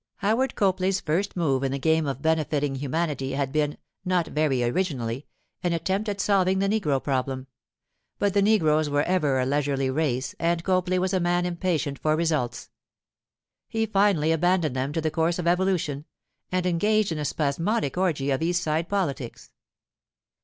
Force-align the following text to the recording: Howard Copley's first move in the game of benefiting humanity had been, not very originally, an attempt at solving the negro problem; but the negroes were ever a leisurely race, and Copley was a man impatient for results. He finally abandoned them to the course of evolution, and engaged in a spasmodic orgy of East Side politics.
Howard 0.15 0.55
Copley's 0.55 0.99
first 0.99 1.35
move 1.35 1.63
in 1.63 1.71
the 1.71 1.77
game 1.77 2.07
of 2.07 2.23
benefiting 2.23 2.73
humanity 2.73 3.33
had 3.33 3.51
been, 3.51 3.77
not 4.03 4.25
very 4.25 4.63
originally, 4.63 5.27
an 5.61 5.73
attempt 5.73 6.09
at 6.09 6.19
solving 6.19 6.57
the 6.57 6.67
negro 6.67 7.03
problem; 7.03 7.45
but 8.17 8.33
the 8.33 8.41
negroes 8.41 8.89
were 8.89 9.03
ever 9.03 9.39
a 9.39 9.45
leisurely 9.45 9.91
race, 9.91 10.33
and 10.39 10.63
Copley 10.63 10.97
was 10.97 11.13
a 11.13 11.19
man 11.19 11.45
impatient 11.45 11.99
for 11.99 12.15
results. 12.15 12.71
He 13.67 13.85
finally 13.85 14.31
abandoned 14.31 14.75
them 14.75 14.91
to 14.91 15.01
the 15.01 15.11
course 15.11 15.37
of 15.37 15.45
evolution, 15.45 16.05
and 16.51 16.65
engaged 16.65 17.11
in 17.11 17.19
a 17.19 17.23
spasmodic 17.23 17.95
orgy 17.95 18.31
of 18.31 18.41
East 18.41 18.63
Side 18.63 18.89
politics. 18.89 19.51